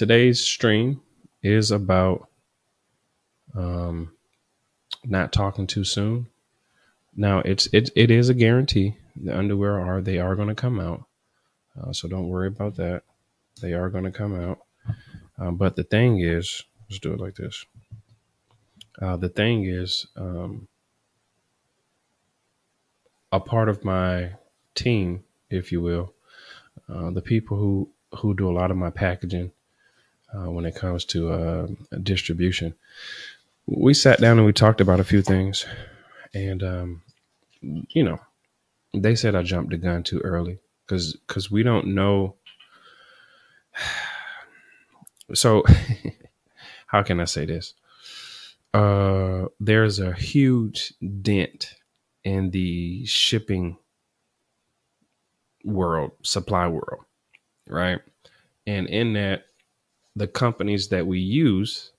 [0.00, 0.98] today's stream
[1.42, 2.26] is about
[3.54, 4.10] um,
[5.04, 6.26] not talking too soon.
[7.14, 8.96] Now it's it it is a guarantee.
[9.14, 11.04] The underwear are they are going to come out,
[11.78, 13.02] uh, so don't worry about that.
[13.60, 14.60] They are going to come out.
[15.38, 17.66] Um, but the thing is, let's do it like this.
[19.02, 20.66] Uh, the thing is, um,
[23.32, 24.30] a part of my
[24.74, 26.14] team, if you will,
[26.88, 27.90] uh, the people who
[28.20, 29.52] who do a lot of my packaging
[30.34, 31.66] uh, when it comes to uh,
[32.02, 32.74] distribution,
[33.66, 35.66] we sat down and we talked about a few things,
[36.34, 37.02] and um,
[37.60, 38.18] you know,
[38.94, 42.36] they said I jumped the gun too early because because we don't know.
[45.32, 45.62] So,
[46.86, 47.74] how can I say this?
[48.74, 50.92] Uh, there's a huge
[51.22, 51.74] dent
[52.24, 53.76] in the shipping
[55.64, 57.04] world, supply world,
[57.66, 58.00] right?
[58.66, 59.44] And in that,
[60.16, 61.92] the companies that we use,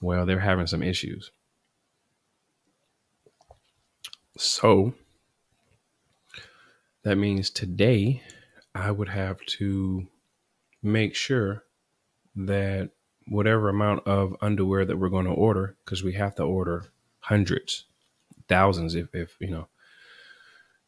[0.00, 1.30] well, they're having some issues.
[4.36, 4.94] So
[7.04, 8.22] that means today
[8.74, 10.06] I would have to
[10.82, 11.64] make sure
[12.34, 12.90] that
[13.26, 16.86] whatever amount of underwear that we're going to order, because we have to order
[17.20, 17.86] hundreds,
[18.48, 19.68] thousands, if, if you know,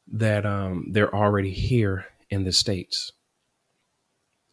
[0.06, 3.12] that um, they're already here in the States.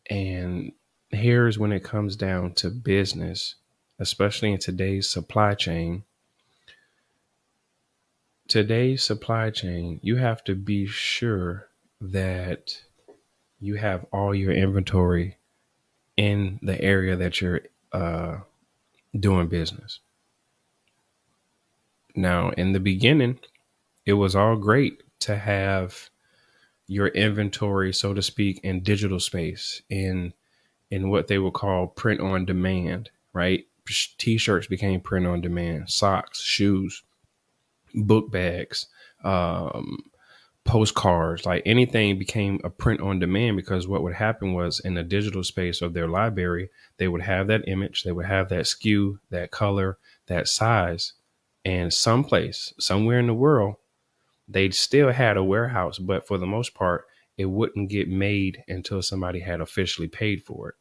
[0.09, 0.71] And
[1.15, 3.55] here's when it comes down to business,
[3.99, 6.03] especially in today's supply chain.
[8.47, 11.67] Today's supply chain, you have to be sure
[11.99, 12.81] that
[13.59, 15.37] you have all your inventory
[16.17, 18.37] in the area that you're uh,
[19.19, 19.99] doing business.
[22.15, 23.39] Now, in the beginning,
[24.05, 26.09] it was all great to have
[26.87, 30.33] your inventory, so to speak, in digital space, in
[30.91, 33.65] in what they would call print on demand, right?
[34.17, 37.03] T-shirts became print on demand, socks, shoes,
[37.93, 38.87] book bags,
[39.23, 39.99] um,
[40.63, 45.03] postcards, like anything became a print on demand because what would happen was in the
[45.03, 49.19] digital space of their library, they would have that image, they would have that SKU,
[49.29, 51.13] that color, that size,
[51.63, 53.75] and someplace, somewhere in the world,
[54.47, 57.05] they still had a warehouse, but for the most part,
[57.37, 60.75] it wouldn't get made until somebody had officially paid for it.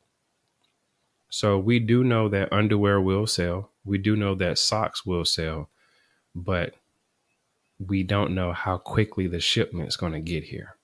[1.28, 3.70] So we do know that underwear will sell.
[3.84, 5.68] We do know that socks will sell,
[6.34, 6.74] but
[7.78, 10.76] we don't know how quickly the shipment's going to get here.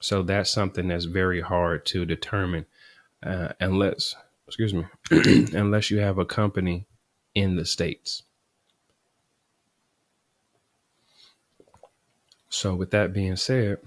[0.00, 2.66] So that's something that's very hard to determine
[3.22, 4.14] uh, unless,
[4.46, 6.86] excuse me, unless you have a company
[7.34, 8.22] in the States.
[12.50, 13.78] So, with that being said,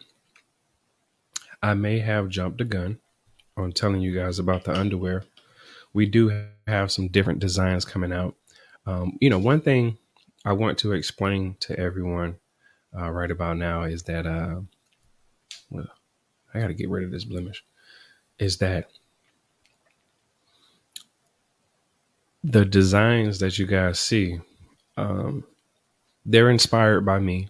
[1.62, 3.00] I may have jumped the gun
[3.56, 5.24] on telling you guys about the underwear.
[5.94, 8.36] We do have some different designs coming out.
[8.86, 9.98] Um, you know, one thing
[10.46, 12.38] I want to explain to everyone
[12.98, 14.62] uh, right about now is that, uh,
[16.54, 17.64] I got to get rid of this blemish,
[18.40, 18.90] is that
[22.44, 24.40] the designs that you guys see,
[24.96, 25.44] um,
[26.26, 27.50] they're inspired by me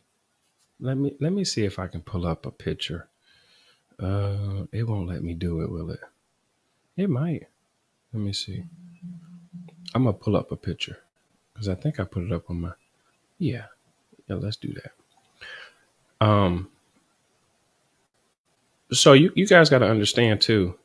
[0.80, 3.10] let me let me see if I can pull up a picture.
[4.00, 6.00] Uh, it won't let me do it, will it?
[6.98, 7.48] It might.
[8.14, 8.64] Let me see.
[9.94, 11.00] I'm gonna pull up a picture
[11.54, 12.72] because I think I put it up on my.
[13.40, 13.66] Yeah,
[14.28, 14.36] yeah.
[14.36, 16.26] Let's do that.
[16.26, 16.70] Um.
[18.92, 20.76] So you you guys got to understand too.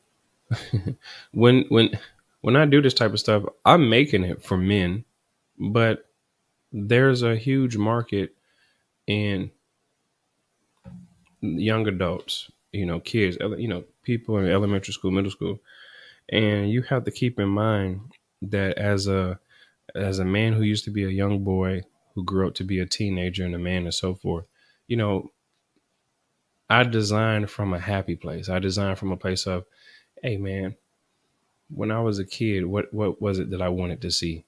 [1.31, 1.97] when when
[2.41, 5.05] when I do this type of stuff, I'm making it for men,
[5.57, 6.09] but
[6.71, 8.35] there's a huge market
[9.07, 9.51] in
[11.41, 15.59] young adults, you know, kids, you know, people in elementary school, middle school,
[16.29, 18.01] and you have to keep in mind
[18.41, 19.39] that as a
[19.95, 21.83] as a man who used to be a young boy
[22.15, 24.47] who grew up to be a teenager and a man and so forth,
[24.87, 25.31] you know,
[26.69, 28.49] I designed from a happy place.
[28.49, 29.65] I designed from a place of,
[30.21, 30.75] hey man,
[31.69, 34.45] when I was a kid, what what was it that I wanted to see?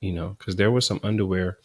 [0.00, 1.58] You know, because there was some underwear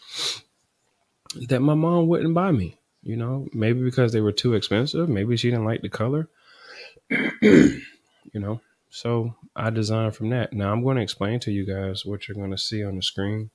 [1.49, 2.77] that my mom wouldn't buy me.
[3.03, 5.09] You know, maybe because they were too expensive.
[5.09, 6.29] Maybe she didn't like the color.
[7.41, 7.81] you
[8.33, 10.53] know, so I designed from that.
[10.53, 13.01] Now I'm going to explain to you guys what you're going to see on the
[13.01, 13.49] screen.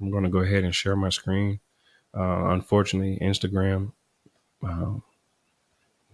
[0.00, 1.60] I'm going to go ahead and share my screen.
[2.16, 3.92] Uh, unfortunately, Instagram,
[4.66, 4.94] uh,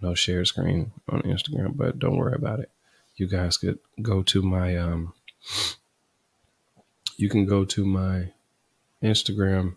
[0.02, 2.70] no share screen on Instagram, but don't worry about it.
[3.14, 5.14] You guys could go to my, um,
[7.17, 8.32] you can go to my
[9.02, 9.76] Instagram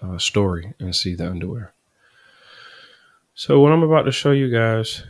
[0.00, 1.72] uh, story and see the underwear.
[3.38, 5.04] So what I'm about to show you guys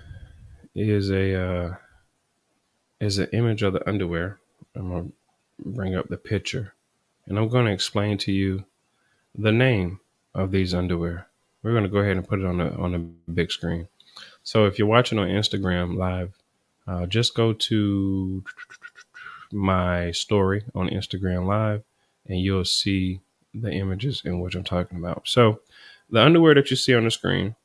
[0.75, 1.77] is a uh,
[3.01, 4.39] is an image of the underwear.
[4.77, 5.13] I'm to
[5.65, 6.75] bring up the picture
[7.25, 8.67] and I'm to explain to you
[9.35, 10.01] the name
[10.35, 11.27] of these underwear.
[11.63, 12.99] We're to go ahead and put it on the on the
[13.33, 13.89] big screen.
[14.43, 16.35] So if you're watching on Instagram live,
[16.87, 18.45] uh, just go to
[19.53, 21.83] my story on Instagram live
[22.27, 23.21] and you'll see
[23.55, 25.23] the images in which I'm talking about.
[25.27, 25.63] So
[26.11, 27.57] the underwear that you see on the screen,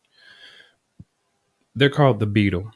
[1.75, 2.71] they're called the Beetle.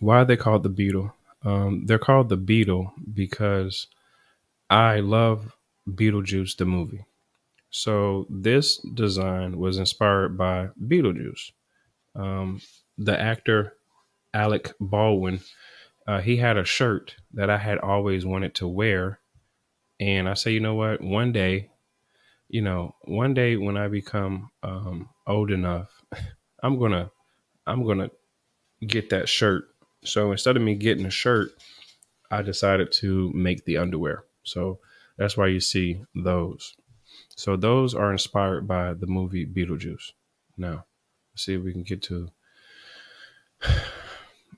[0.00, 1.12] Why are they called the Beetle?
[1.44, 3.86] Um, they're called the Beetle because
[4.70, 5.54] I love
[5.88, 7.04] Beetlejuice the movie.
[7.70, 11.52] So this design was inspired by Beetlejuice.
[12.14, 12.60] Um,
[12.98, 13.74] the actor
[14.34, 15.40] Alec Baldwin,
[16.06, 19.20] uh, he had a shirt that I had always wanted to wear,
[20.00, 21.00] and I say, you know what?
[21.02, 21.70] One day,
[22.48, 25.90] you know, one day when I become um, old enough,
[26.62, 27.10] I'm gonna,
[27.66, 28.10] I'm gonna
[28.86, 29.64] get that shirt.
[30.04, 31.50] So instead of me getting a shirt,
[32.30, 34.24] I decided to make the underwear.
[34.42, 34.78] So
[35.16, 36.74] that's why you see those.
[37.36, 40.12] So those are inspired by the movie Beetlejuice.
[40.56, 40.84] Now,
[41.32, 42.30] let's see if we can get to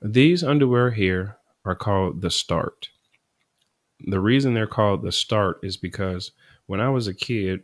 [0.01, 2.89] these underwear here are called the start.
[3.99, 6.31] The reason they're called the start is because
[6.67, 7.63] when I was a kid,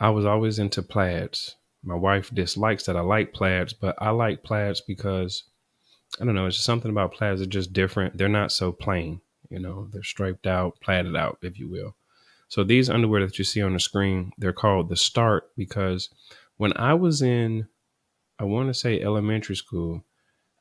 [0.00, 1.56] I was always into plaids.
[1.84, 5.44] My wife dislikes that I like plaids, but I like plaids because
[6.20, 8.16] I don't know, it's just something about plaids are just different.
[8.16, 9.20] They're not so plain,
[9.50, 11.96] you know, they're striped out, plaited out, if you will.
[12.48, 16.08] So these underwear that you see on the screen, they're called the start because
[16.56, 17.68] when I was in,
[18.38, 20.04] I want to say elementary school,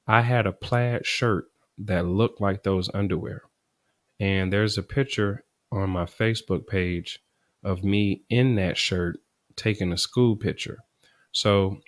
[0.07, 1.45] I had a plaid shirt
[1.77, 3.43] that looked like those underwear.
[4.19, 7.19] And there's a picture on my Facebook page
[7.63, 9.19] of me in that shirt
[9.55, 10.79] taking a school picture.
[11.35, 11.81] So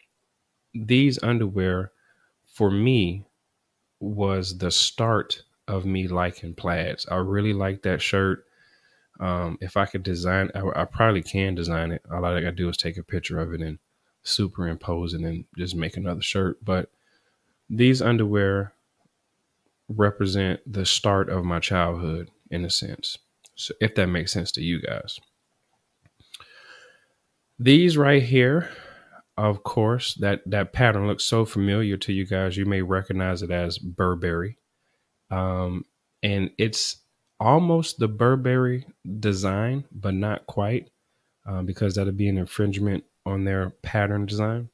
[0.74, 1.94] these underwear
[2.46, 3.24] for me
[4.02, 7.06] was the start of me liking plaids.
[7.10, 8.44] I really like that shirt.
[9.22, 12.04] Um, if I could design, I, I, probably can design it.
[12.12, 13.80] All I gotta do is take a picture of it and
[14.22, 16.64] superimpose it and just make another shirt.
[16.64, 16.92] But
[17.70, 18.74] these underwear
[19.88, 23.18] represent the start of my childhood in a sense.
[23.56, 25.20] So if that makes sense to you guys.
[27.58, 28.70] These right here,
[29.38, 32.58] of course, that that pattern looks so familiar to you guys.
[32.58, 34.58] You may recognize it as Burberry.
[35.30, 35.86] Um,
[36.24, 36.98] and it's
[37.40, 38.86] almost the Burberry
[39.20, 40.90] design, but not quite,
[41.46, 44.70] uh, because that'd be an infringement on their pattern design.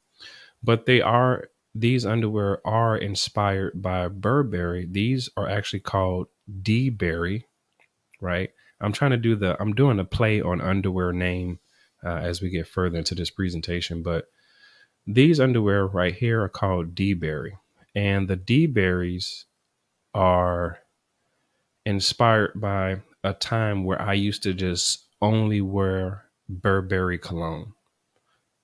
[0.63, 4.88] But they are these underwear are inspired by Burberry.
[4.89, 6.27] These are actually called
[6.62, 7.48] D Berry,
[8.21, 8.51] right?
[8.80, 11.59] I'm trying to do the I'm doing a play on underwear name
[12.04, 14.25] uh, as we get further into this presentation, but
[15.06, 17.58] these underwear right here are called D Berry,
[17.96, 19.46] and the D berries
[20.14, 20.80] are
[21.86, 27.74] inspired by a time where I used to just only wear Burberry cologne.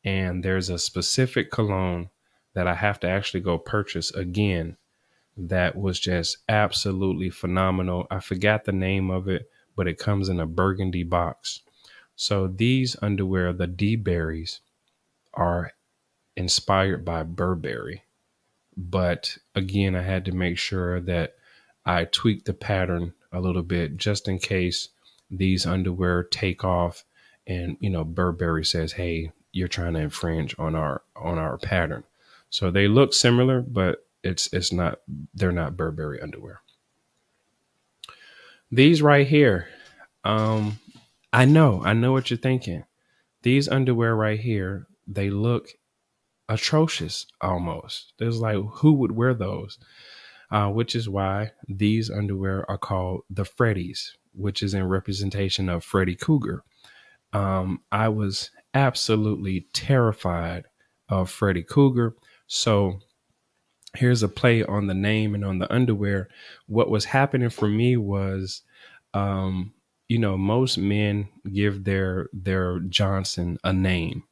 [0.03, 2.09] And there's a specific cologne
[2.53, 4.77] that I have to actually go purchase again
[5.37, 8.07] that was just absolutely phenomenal.
[8.11, 11.61] I forgot the name of it, but it comes in a burgundy box.
[12.15, 14.59] So these underwear, the D berries,
[15.33, 15.71] are
[16.39, 18.03] inspired by Burberry.
[18.77, 21.35] But again, I had to make sure that
[21.85, 24.89] I tweaked the pattern a little bit just in case
[25.29, 27.03] these underwear take off
[27.45, 32.03] and you know Burberry says, "Hey, you're trying to infringe on our on our pattern."
[32.49, 34.99] So they look similar, but it's it's not
[35.33, 36.61] they're not Burberry underwear.
[38.71, 39.67] These right here,
[40.23, 40.79] um,
[41.33, 42.83] I know, I know what you're thinking.
[43.41, 45.69] These underwear right here, they look
[46.49, 48.13] atrocious almost.
[48.17, 49.77] There's like who would wear those?
[50.51, 55.83] Uh, which is why these underwear are called the Freddies, which is in representation of
[55.83, 56.63] Freddy Krueger.
[57.33, 60.65] Um, I was absolutely terrified
[61.07, 62.15] of Freddy Krueger.
[62.47, 62.99] So
[63.95, 66.29] here's a play on the name and on the underwear.
[66.67, 68.63] What was happening for me was,
[69.13, 69.73] um,
[70.07, 74.23] you know, most men give their their Johnson a name,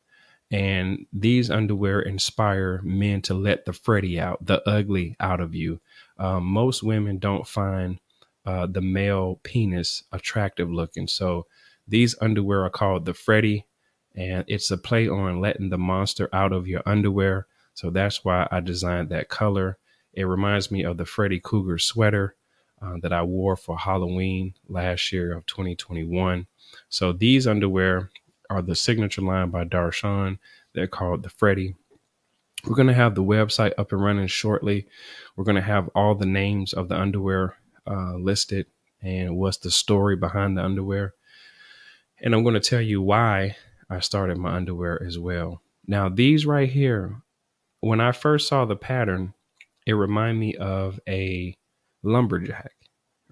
[0.51, 5.80] and these underwear inspire men to let the Freddy out, the ugly out of you.
[6.18, 8.00] Um, most women don't find
[8.46, 11.48] uh, the male penis attractive looking, so
[11.88, 13.66] these underwear are called the Freddy,
[14.16, 17.48] and it's a play on letting the monster out of your underwear.
[17.74, 19.77] So that's why I designed that color.
[20.13, 22.36] It reminds me of the Freddy Krueger sweater
[22.82, 26.48] uh, that I wore for Halloween last year of 2021.
[26.89, 28.10] So these underwear
[28.50, 30.39] are the signature line by Darshawn.
[30.74, 31.75] They're called the Freddy.
[32.66, 34.88] We're going to have the website up and running shortly.
[35.36, 38.68] We're going to have all the names of the underwear uh, listed
[39.01, 41.13] and what's the story behind the underwear.
[42.20, 43.56] And I'm going to tell you why
[43.89, 45.62] I started my underwear as well.
[45.88, 47.22] Now, these right here,
[47.80, 49.34] when I first saw the pattern,
[49.86, 51.54] it reminded me of a
[52.04, 52.74] lumberjack,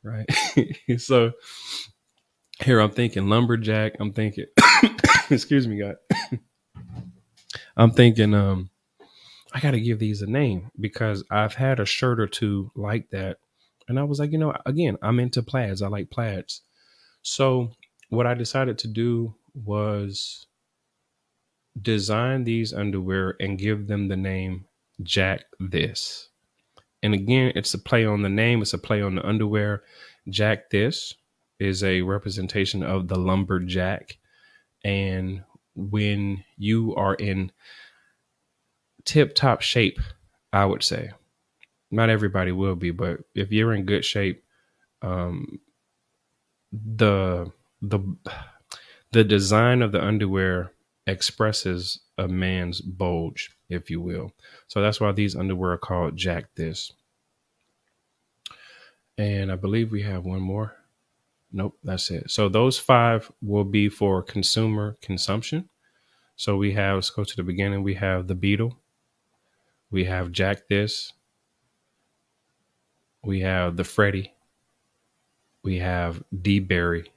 [0.03, 0.29] right?
[0.97, 1.33] so
[2.63, 3.93] here I'm thinking lumberjack.
[3.99, 4.45] I'm thinking,
[5.31, 5.95] excuse me, God.
[7.77, 8.69] I'm thinking, um,
[9.53, 13.09] I got to give these a name because I've had a shirt or two like
[13.11, 13.37] that.
[13.87, 15.81] And I was like, you know, again, I'm into plaids.
[15.81, 16.61] I like plaids.
[17.21, 17.71] So
[18.09, 20.47] what I decided to do was
[21.81, 24.65] design these underwear and give them the name
[25.01, 26.29] Jack This.
[27.03, 29.83] And again, it's a play on the name, it's a play on the underwear.
[30.29, 31.13] Jack This
[31.59, 34.17] is a representation of the lumberjack.
[34.85, 35.43] And
[35.75, 37.51] when you are in
[39.03, 39.99] tip top shape,
[40.53, 41.11] I would say.
[41.91, 44.43] Not everybody will be, but if you're in good shape,
[45.01, 45.59] um,
[46.71, 47.51] the
[47.81, 47.99] the
[49.11, 50.71] the design of the underwear
[51.07, 54.33] expresses a man's bulge, if you will.
[54.67, 56.91] So that's why these underwear are called Jack This.
[59.17, 60.75] And I believe we have one more.
[61.55, 62.29] Nope, that's it.
[62.29, 65.69] So those five will be for consumer consumption.
[66.35, 67.81] So we have, let's go to the beginning.
[67.81, 68.77] We have the Beetle,
[69.89, 71.13] we have Jack This.
[73.23, 74.33] We have the Freddy.
[75.63, 77.09] We have D Berry.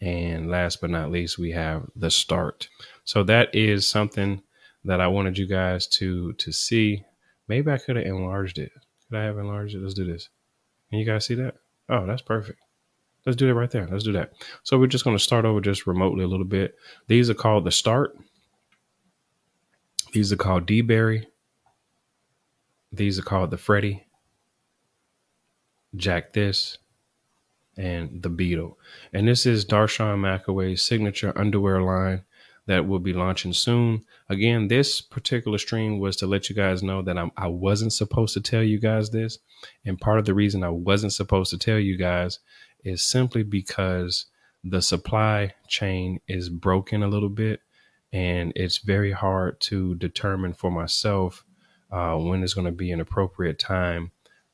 [0.00, 2.68] And last but not least, we have the start.
[3.04, 4.42] So that is something
[4.84, 7.04] that I wanted you guys to to see.
[7.46, 8.72] Maybe I could have enlarged it.
[9.08, 9.82] Could I have enlarged it?
[9.82, 10.28] Let's do this.
[10.90, 11.54] Can you guys see that?
[11.88, 12.58] Oh, that's perfect.
[13.28, 13.86] Let's do that right there.
[13.86, 14.32] Let's do that.
[14.62, 16.76] So we're just going to start over just remotely a little bit.
[17.08, 18.16] These are called the start.
[20.14, 21.28] These are called D Berry.
[22.90, 24.06] These are called the Freddy,
[25.94, 26.78] Jack This,
[27.76, 28.78] and the Beetle.
[29.12, 32.22] And this is Darshawn McAway's signature underwear line
[32.64, 34.04] that will be launching soon.
[34.30, 38.32] Again, this particular stream was to let you guys know that I'm, I wasn't supposed
[38.34, 39.38] to tell you guys this.
[39.84, 42.38] And part of the reason I wasn't supposed to tell you guys
[42.88, 44.26] is simply because
[44.64, 47.60] the supply chain is broken a little bit
[48.12, 51.44] and it's very hard to determine for myself
[51.90, 54.10] uh, when is going to be an appropriate time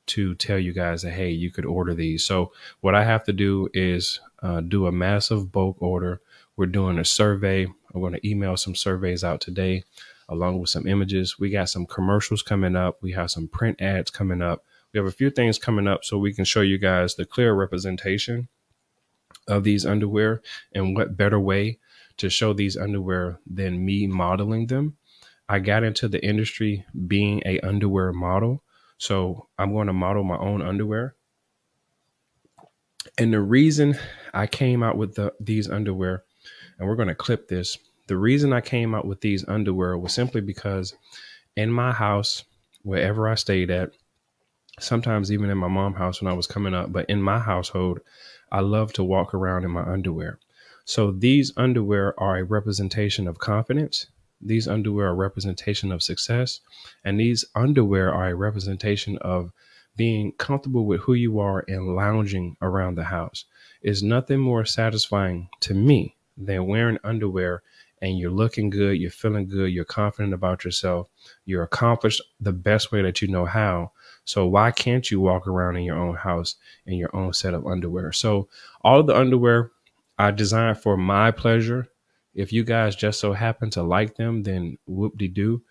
[0.07, 2.25] to tell you guys that hey you could order these.
[2.25, 6.21] So what i have to do is uh, do a massive bulk order.
[6.57, 7.65] We're doing a survey.
[7.65, 9.85] I'm going to email some surveys out today
[10.29, 11.39] along with some images.
[11.39, 13.03] We got some commercials coming up.
[13.03, 14.65] We have some print ads coming up
[14.95, 17.53] we have a few things coming up so we can show you guys the clear
[17.53, 18.49] representation
[19.49, 20.41] of these underwear
[20.73, 21.79] and what better way
[22.17, 24.97] to show these underwear than me modeling them
[25.49, 28.63] I got into the industry being a underwear model.
[28.99, 31.15] So I'm going to model my own underwear.
[33.19, 33.97] And the reason
[34.33, 36.25] I came out with the, these underwear,
[36.79, 37.77] and we're going to clip this.
[38.07, 40.95] The reason I came out with these underwear was simply because
[41.57, 42.45] in my house,
[42.83, 43.93] wherever I stayed at,
[44.79, 48.01] sometimes even in my mom's house when I was coming up, but in my household,
[48.51, 50.39] I love to walk around in my underwear.
[50.85, 54.07] So these underwear are a representation of confidence
[54.45, 56.61] these underwear are a representation of success,
[57.03, 59.53] and these underwear are a representation of
[59.97, 63.47] being comfortable with who you are and lounging around the house.
[63.81, 67.63] Is nothing more satisfying to me than wearing underwear
[68.03, 71.09] and you're looking good, you're feeling good, you're confident about yourself,
[71.47, 73.93] you're accomplished the best way that you know how.
[74.25, 77.67] So why can't you walk around in your own house in your own set of
[77.67, 78.13] underwear?
[78.13, 78.49] So
[78.83, 79.71] all of the underwear
[80.19, 81.89] I designed for my pleasure
[82.35, 85.63] if you guys just so happen to like them, then whoop de doo.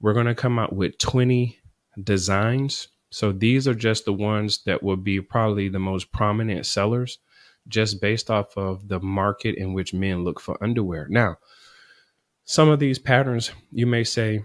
[0.00, 1.58] We're going to come out with 20
[2.02, 2.88] designs.
[3.10, 7.18] So these are just the ones that will be probably the most prominent sellers
[7.66, 11.06] just based off of the market in which men look for underwear.
[11.10, 11.36] Now,
[12.44, 14.42] some of these patterns you may say,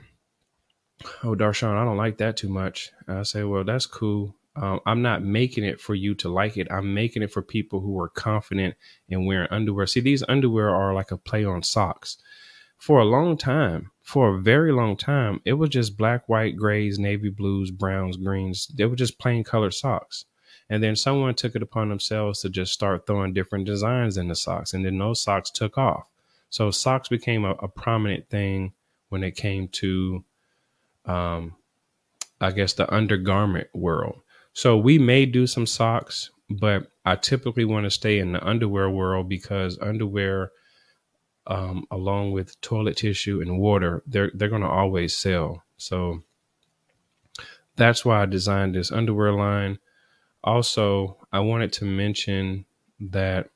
[1.24, 2.92] Oh, Darshawn, I don't like that too much.
[3.08, 4.36] I say, Well, that's cool.
[4.56, 6.68] Um, I'm not making it for you to like it.
[6.72, 8.76] I'm making it for people who are confident
[9.10, 9.88] in wearing underwear.
[9.88, 12.18] See, these underwear are like a play on socks.
[12.78, 17.00] For a long time, for a very long time, it was just black, white, grays,
[17.00, 18.68] navy blues, browns, greens.
[18.68, 20.26] They were just plain colored socks.
[20.70, 24.36] And then someone took it upon themselves to just start throwing different designs in the
[24.36, 24.74] socks.
[24.74, 26.06] And then those socks took off.
[26.50, 28.74] So socks became a, a prominent thing
[29.10, 30.24] when it came to,
[31.06, 31.56] um,
[32.42, 34.22] I guess, the undergarment world.
[34.54, 38.90] So we may do some socks, but I typically want to stay in the underwear
[38.90, 40.52] world because underwear,
[41.48, 45.64] um, along with toilet tissue and water, they're they're going to always sell.
[45.78, 46.24] So
[47.76, 49.80] that's why I designed this underwear line.
[50.44, 52.66] Also, I wanted to mention
[53.00, 53.50] that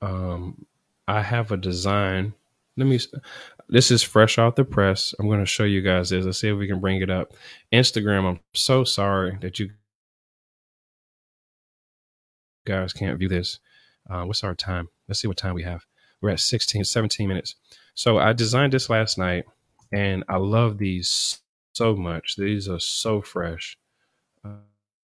[0.00, 0.66] um,
[1.06, 2.34] I have a design.
[2.76, 2.98] Let me.
[3.68, 5.14] This is fresh out the press.
[5.18, 6.24] I'm going to show you guys this.
[6.24, 7.32] Let's see if we can bring it up.
[7.72, 8.28] Instagram.
[8.28, 9.70] I'm so sorry that you
[12.66, 13.58] guys can't view this.
[14.08, 14.88] Uh, what's our time?
[15.08, 15.84] Let's see what time we have.
[16.20, 17.54] We're at 16, 17 minutes.
[17.94, 19.44] So I designed this last night,
[19.92, 21.40] and I love these
[21.72, 22.36] so much.
[22.36, 23.78] These are so fresh.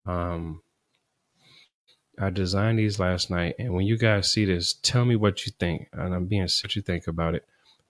[0.05, 0.61] Um,
[2.19, 5.51] I designed these last night, and when you guys see this, tell me what you
[5.59, 7.45] think, and I'm being what you think about it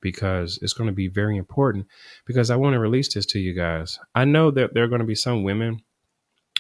[0.06, 1.88] because it's going to be very important.
[2.28, 3.98] Because I want to release this to you guys.
[4.14, 5.82] I know that there are going to be some women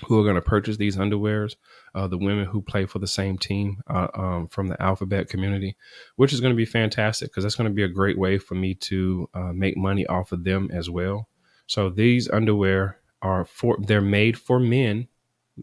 [0.08, 1.58] who are going to purchase these underwears,
[1.94, 5.78] uh, the women who play for the same team uh, um, from the alphabet community,
[6.16, 8.56] which is going to be fantastic because that's going to be a great way for
[8.56, 11.30] me to uh, make money off of them as well.
[11.68, 15.08] So these underwear are for they're made for men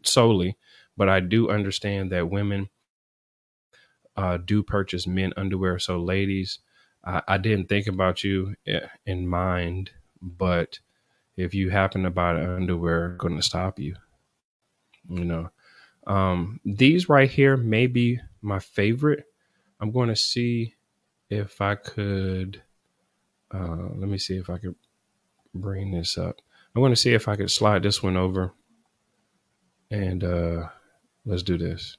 [0.04, 0.56] solely,
[0.96, 2.68] but I do understand that women
[4.16, 5.80] uh, do purchase men underwear.
[5.80, 6.60] So ladies,
[7.04, 9.90] I, I didn't think about you eh, in mind,
[10.20, 10.78] but
[11.36, 13.96] if you happen to buy underwear, going to stop you.
[15.08, 15.50] You know,
[16.06, 19.24] um, these right here may be my favorite.
[19.80, 20.74] I'm going to see
[21.28, 22.62] if I could.
[23.52, 24.76] Uh, let me see if I could
[25.54, 26.40] bring this up.
[26.74, 28.52] I'm going to see if I could slide this one over.
[29.90, 30.68] And uh,
[31.26, 31.98] let's do this.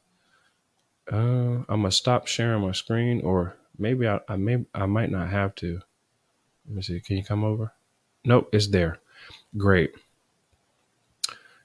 [1.11, 5.29] Uh, I'm gonna stop sharing my screen, or maybe I, I may I might not
[5.29, 5.79] have to.
[6.67, 6.99] Let me see.
[6.99, 7.73] Can you come over?
[8.25, 8.99] Nope, it's there.
[9.57, 9.93] Great.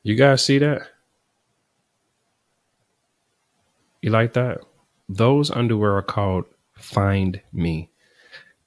[0.02, 0.82] You guys see that?
[4.02, 4.58] You like that?
[5.08, 7.90] Those underwear are called Find Me.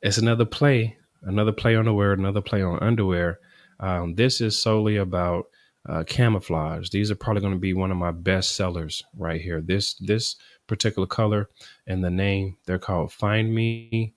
[0.01, 3.39] It's another play, another play on word, another play on underwear.
[3.79, 5.47] Um, this is solely about
[5.87, 6.89] uh, camouflage.
[6.89, 9.61] These are probably going to be one of my best sellers right here.
[9.61, 10.35] This this
[10.71, 11.49] particular color
[11.85, 14.13] and the name they're called Find Me.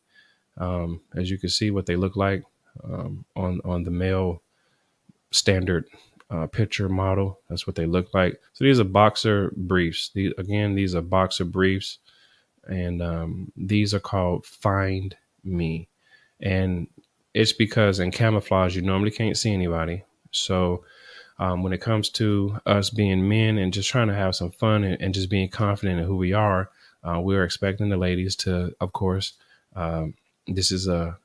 [0.56, 2.44] Um, as you can see, what they look like
[2.84, 4.40] um, on on the male
[5.32, 5.84] standard
[6.30, 7.40] uh, picture model.
[7.48, 8.40] That's what they look like.
[8.52, 10.10] So these are boxer briefs.
[10.14, 11.98] These again, these are boxer briefs,
[12.68, 15.88] and um, these are called Find Me,
[16.40, 16.86] and
[17.34, 20.04] it's because in camouflage you normally can't see anybody.
[20.30, 20.84] So
[21.38, 24.84] um, when it comes to us being men and just trying to have some fun
[24.84, 26.70] and, and just being confident in who we are,
[27.02, 29.34] uh, we're expecting the ladies to, of course,
[29.74, 30.14] um,
[30.46, 31.18] this is a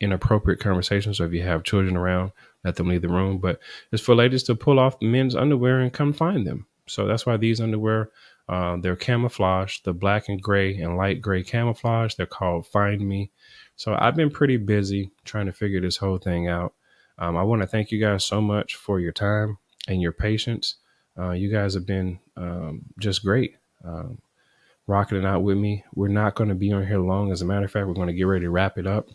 [0.00, 1.14] inappropriate conversation.
[1.14, 2.32] So if you have children around,
[2.64, 3.38] let them leave the room.
[3.38, 3.60] But
[3.92, 6.66] it's for ladies to pull off men's underwear and come find them.
[6.86, 8.10] So that's why these underwear,
[8.48, 12.14] uh, they're camouflage, the black and gray and light gray camouflage.
[12.14, 13.30] They're called Find Me.
[13.76, 16.74] So I've been pretty busy trying to figure this whole thing out.
[17.18, 20.76] Um, I want to thank you guys so much for your time and your patience.
[21.18, 24.18] Uh, you guys have been um, just great, um,
[24.86, 25.84] rocking it out with me.
[25.94, 27.30] We're not going to be on here long.
[27.30, 29.08] As a matter of fact, we're going to get ready to wrap it up.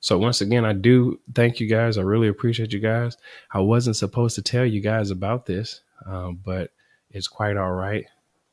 [0.00, 1.98] So once again, I do thank you guys.
[1.98, 3.16] I really appreciate you guys.
[3.52, 6.70] I wasn't supposed to tell you guys about this, um, but
[7.10, 8.06] it's quite all right.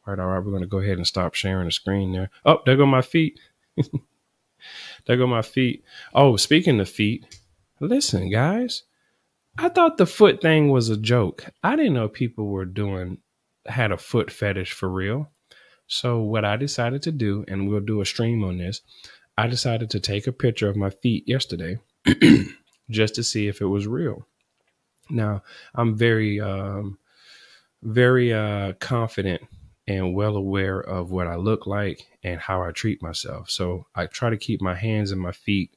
[0.03, 0.39] Quite all right.
[0.43, 2.29] We're going to go ahead and stop sharing the screen there.
[2.45, 3.39] Oh, there go my feet.
[5.05, 5.83] there go my feet.
[6.13, 7.34] Oh, speaking of feet,
[7.79, 8.83] listen, guys.
[9.57, 11.45] I thought the foot thing was a joke.
[11.63, 13.19] I didn't know people were doing
[13.65, 15.31] had a foot fetish for real.
[15.87, 18.81] So what I decided to do, and we'll do a stream on this,
[19.37, 21.79] I decided to take a picture of my feet yesterday
[22.89, 24.27] just to see if it was real.
[25.09, 26.97] Now, I'm very, um,
[27.83, 29.41] very uh, confident
[29.87, 33.49] and well aware of what I look like and how I treat myself.
[33.49, 35.75] So I try to keep my hands and my feet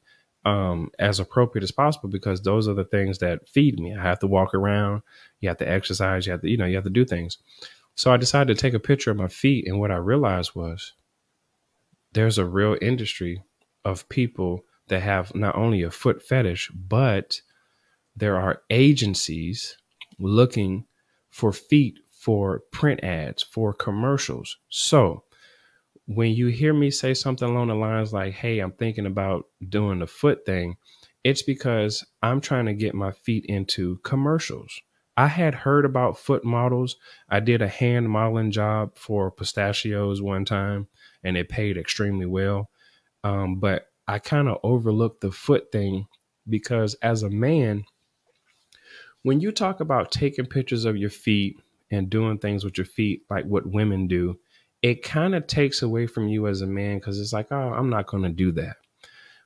[0.49, 3.95] um, as appropriate as possible because those are the things that feed me.
[3.95, 5.03] I have to walk around,
[5.41, 7.37] you have to exercise, you have to, you know, you have to do things.
[7.97, 10.95] So I decided to take a picture of my feet, and what I realized was
[12.13, 13.43] there's a real industry
[13.85, 17.43] of people that have not only a foot fetish, but
[18.17, 19.77] there are agencies
[20.19, 20.87] looking
[21.29, 24.57] for feet for print ads, for commercials.
[24.71, 25.25] So
[26.09, 29.99] when you hear me say something along the lines like, hey, I'm thinking about doing
[29.99, 30.79] the foot thing,
[31.23, 34.81] it's because I'm trying to get my feet into commercials.
[35.19, 36.97] I had heard about foot models.
[37.29, 40.89] I did a hand modeling job for pistachios one time
[41.23, 42.71] and it paid extremely well.
[43.23, 46.07] Um, but I kind of overlooked the foot thing
[46.49, 47.85] because as a man,
[49.25, 53.25] when you talk about taking pictures of your feet and doing things with your feet,
[53.29, 54.39] like what women do,
[54.83, 57.91] it kind of takes away from you as a man because it's like, oh, I'm
[57.91, 58.77] not going to do that.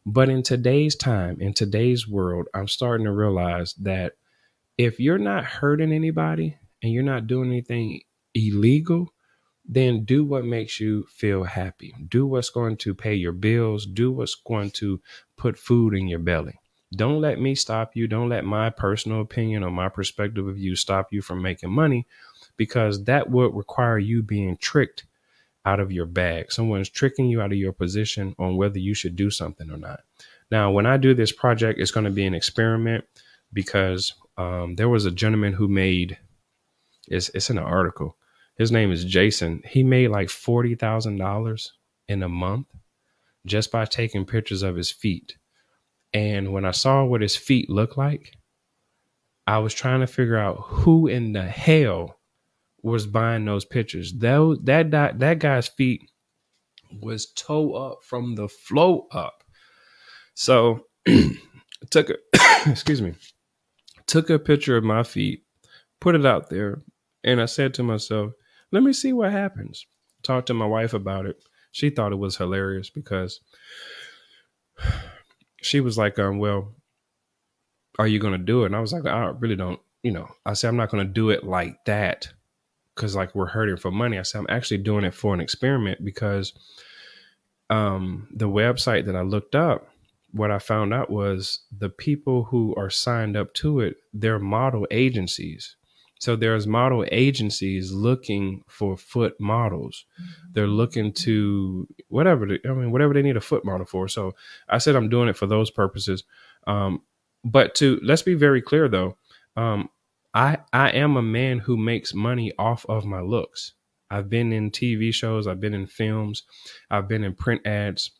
[0.04, 4.14] But in today's time, in today's world, I'm starting to realize that
[4.76, 8.00] if you're not hurting anybody and you're not doing anything
[8.34, 9.12] illegal,
[9.64, 11.94] then do what makes you feel happy.
[12.08, 13.86] Do what's going to pay your bills.
[13.86, 15.00] Do what's going to
[15.36, 16.58] put food in your belly.
[16.94, 18.06] Don't let me stop you.
[18.06, 22.06] Don't let my personal opinion or my perspective of you stop you from making money
[22.56, 25.04] because that would require you being tricked
[25.64, 26.50] out of your bag.
[26.50, 30.00] Someone's tricking you out of your position on whether you should do something or not.
[30.50, 33.04] Now, when I do this project, it's going to be an experiment
[33.52, 36.18] because um, there was a gentleman who made
[37.08, 38.16] it's, it's in an article.
[38.56, 39.62] His name is Jason.
[39.66, 41.72] He made like forty thousand dollars
[42.08, 42.66] in a month
[43.46, 45.36] just by taking pictures of his feet.
[46.12, 48.36] And when I saw what his feet looked like,
[49.46, 52.18] I was trying to figure out who in the hell
[52.82, 54.12] was buying those pictures.
[54.12, 56.02] That that that guy's feet
[57.00, 59.44] was toe up from the flow up.
[60.34, 60.86] So
[61.90, 62.16] took a
[62.66, 63.14] excuse me,
[64.06, 65.44] took a picture of my feet,
[66.00, 66.82] put it out there,
[67.24, 68.32] and I said to myself,
[68.70, 69.86] "Let me see what happens."
[70.22, 71.42] Talked to my wife about it.
[71.72, 73.40] She thought it was hilarious because
[75.62, 76.74] she was like, um, well,
[77.98, 78.66] are you going to do it?
[78.66, 81.12] And I was like, I really don't, you know, I said, I'm not going to
[81.12, 82.32] do it like that
[82.94, 84.18] because like we're hurting for money.
[84.18, 86.52] I said, I'm actually doing it for an experiment because
[87.70, 89.88] um, the website that I looked up,
[90.32, 94.86] what I found out was the people who are signed up to it, they're model
[94.90, 95.76] agencies.
[96.20, 100.04] So there's model agencies looking for foot models.
[100.52, 102.46] They're looking to whatever.
[102.64, 104.06] I mean, whatever they need a foot model for.
[104.06, 104.34] So
[104.68, 106.22] I said I'm doing it for those purposes.
[106.66, 107.02] Um,
[107.44, 109.16] but to let's be very clear though,
[109.56, 109.88] um,
[110.34, 113.74] I I am a man who makes money off of my looks.
[114.10, 115.46] I've been in TV shows.
[115.46, 116.42] I've been in films.
[116.90, 118.10] I've been in print ads.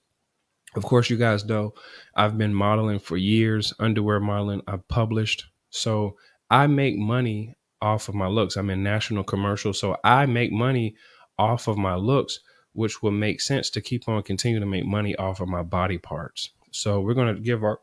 [0.74, 1.74] Of course, you guys know
[2.14, 4.62] I've been modeling for years, underwear modeling.
[4.66, 5.44] I've published.
[5.70, 6.16] So
[6.50, 8.56] I make money off of my looks.
[8.56, 10.94] I'm in national commercials, so I make money
[11.38, 12.40] off of my looks,
[12.72, 15.98] which will make sense to keep on continuing to make money off of my body
[15.98, 16.50] parts.
[16.70, 17.80] So we're gonna give our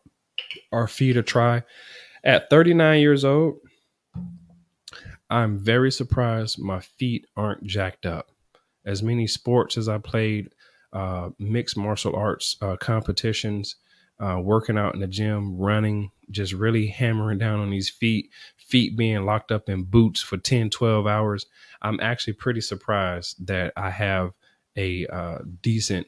[0.72, 1.64] our feet a try.
[2.24, 3.60] At 39 years old,
[5.30, 8.32] I'm very surprised my feet aren't jacked up.
[8.86, 10.50] As many sports as I played,
[10.92, 13.76] uh, mixed martial arts uh, competitions,
[14.20, 18.98] uh, working out in the gym, running, just really hammering down on these feet, feet
[18.98, 21.46] being locked up in boots for 10, 12 hours.
[21.82, 24.32] I'm actually pretty surprised that I have
[24.76, 26.08] a uh, decent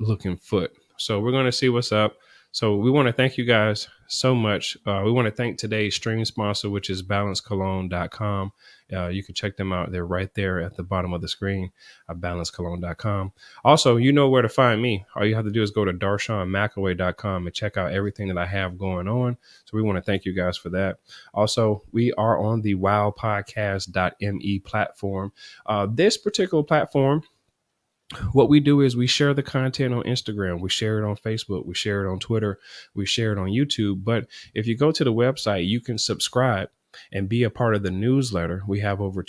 [0.00, 0.72] looking foot.
[0.96, 2.16] So we're going to see what's up.
[2.50, 4.76] So we want to thank you guys so much.
[4.86, 8.52] Uh, we want to thank today's stream sponsor, which is balancecologne.com.
[8.90, 9.92] Uh, you can check them out.
[9.92, 11.70] They're right there at the bottom of the screen
[12.08, 13.32] at balancecologne.com.
[13.64, 15.04] Also, you know where to find me.
[15.14, 18.46] All you have to do is go to darshawnmcaway.com and check out everything that I
[18.46, 19.36] have going on.
[19.66, 21.00] So we want to thank you guys for that.
[21.34, 25.32] Also, we are on the wowpodcast.me platform.
[25.66, 27.22] Uh, this particular platform
[28.32, 31.66] what we do is we share the content on Instagram, we share it on Facebook,
[31.66, 32.58] we share it on Twitter,
[32.94, 34.04] we share it on YouTube.
[34.04, 36.70] But if you go to the website, you can subscribe
[37.12, 38.62] and be a part of the newsletter.
[38.66, 39.22] We have over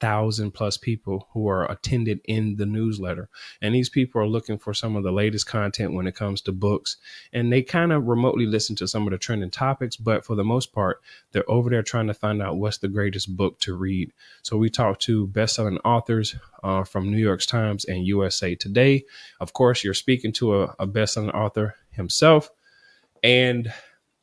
[0.00, 3.28] 200,000 plus people who are attended in the newsletter.
[3.60, 6.52] And these people are looking for some of the latest content when it comes to
[6.52, 6.96] books.
[7.32, 10.44] And they kind of remotely listen to some of the trending topics, but for the
[10.44, 11.00] most part,
[11.32, 14.12] they're over there trying to find out what's the greatest book to read.
[14.42, 19.04] So we talk to best-selling authors uh, from New York Times and USA Today.
[19.40, 22.50] Of course, you're speaking to a, a best-selling author himself.
[23.22, 23.72] And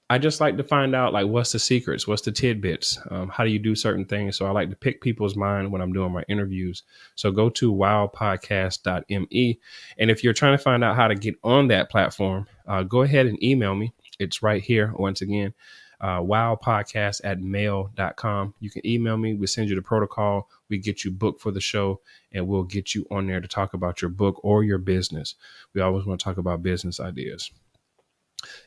[0.09, 3.43] I just like to find out like what's the secrets, what's the tidbits, um, how
[3.43, 4.37] do you do certain things.
[4.37, 6.83] So I like to pick people's mind when I'm doing my interviews.
[7.15, 9.59] So go to wowpodcast.me,
[9.97, 13.01] and if you're trying to find out how to get on that platform, uh, go
[13.01, 13.93] ahead and email me.
[14.17, 15.53] It's right here once again.
[15.99, 18.53] Uh, wowpodcast at mail.com.
[18.59, 19.33] You can email me.
[19.33, 20.47] We send you the protocol.
[20.69, 23.73] We get you booked for the show and we'll get you on there to talk
[23.73, 25.35] about your book or your business.
[25.73, 27.49] We always want to talk about business ideas.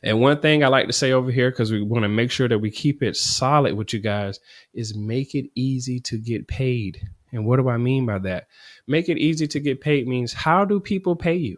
[0.03, 2.47] And one thing I like to say over here, because we want to make sure
[2.47, 4.39] that we keep it solid with you guys,
[4.73, 7.01] is make it easy to get paid.
[7.31, 8.47] And what do I mean by that?
[8.87, 11.57] Make it easy to get paid means how do people pay you?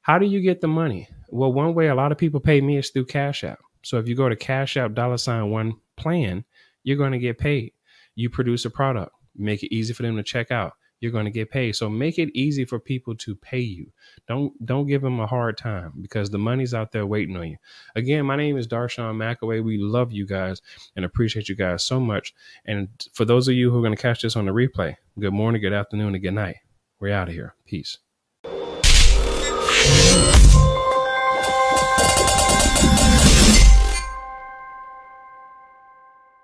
[0.00, 1.08] How do you get the money?
[1.28, 3.60] Well, one way a lot of people pay me is through Cash App.
[3.84, 6.44] So if you go to Cash App dollar sign one plan,
[6.82, 7.72] you're going to get paid.
[8.14, 11.30] You produce a product, make it easy for them to check out you're going to
[11.30, 11.76] get paid.
[11.76, 13.90] So make it easy for people to pay you.
[14.26, 17.56] Don't don't give them a hard time because the money's out there waiting on you.
[17.94, 19.62] Again, my name is Darshawn McAway.
[19.62, 20.60] We love you guys
[20.96, 22.34] and appreciate you guys so much.
[22.64, 25.32] And for those of you who are going to catch this on the replay, good
[25.32, 26.56] morning, good afternoon, and good night.
[27.00, 27.54] We're out of here.
[27.64, 27.98] Peace.